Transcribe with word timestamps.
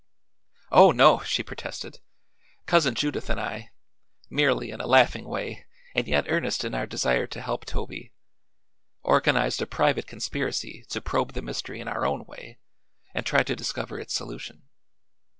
"Oh, 0.71 0.89
no!" 0.89 1.21
she 1.21 1.43
protested. 1.43 1.99
"Cousin 2.65 2.95
Judith 2.95 3.29
and 3.29 3.39
I 3.39 3.69
merely 4.31 4.71
in 4.71 4.81
a 4.81 4.87
laughing 4.87 5.25
way 5.25 5.67
and 5.93 6.07
yet 6.07 6.25
earnest 6.27 6.63
in 6.63 6.73
our 6.73 6.87
desire 6.87 7.27
to 7.27 7.39
help 7.39 7.65
Toby 7.65 8.11
organized 9.03 9.61
a 9.61 9.67
private 9.67 10.07
conspiracy 10.07 10.85
to 10.89 11.01
probe 11.01 11.33
the 11.33 11.43
mystery 11.43 11.79
in 11.79 11.87
our 11.87 12.03
own 12.03 12.25
way 12.25 12.57
and 13.13 13.27
try 13.27 13.43
to 13.43 13.55
discover 13.55 13.99
its 13.99 14.15
solution. 14.15 14.63